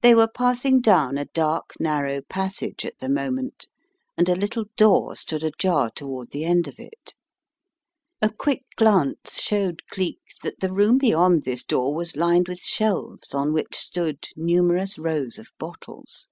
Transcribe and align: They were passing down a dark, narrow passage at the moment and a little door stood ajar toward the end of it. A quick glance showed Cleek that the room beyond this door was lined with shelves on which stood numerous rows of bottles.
They 0.00 0.14
were 0.14 0.28
passing 0.34 0.80
down 0.80 1.18
a 1.18 1.26
dark, 1.26 1.74
narrow 1.78 2.22
passage 2.22 2.86
at 2.86 2.96
the 3.00 3.08
moment 3.10 3.68
and 4.16 4.26
a 4.30 4.34
little 4.34 4.64
door 4.78 5.14
stood 5.14 5.44
ajar 5.44 5.90
toward 5.90 6.30
the 6.30 6.46
end 6.46 6.68
of 6.68 6.80
it. 6.80 7.14
A 8.22 8.30
quick 8.30 8.64
glance 8.76 9.42
showed 9.42 9.86
Cleek 9.90 10.22
that 10.42 10.60
the 10.60 10.72
room 10.72 10.96
beyond 10.96 11.44
this 11.44 11.64
door 11.64 11.94
was 11.94 12.16
lined 12.16 12.48
with 12.48 12.60
shelves 12.62 13.34
on 13.34 13.52
which 13.52 13.76
stood 13.76 14.26
numerous 14.36 14.98
rows 14.98 15.38
of 15.38 15.48
bottles. 15.58 16.28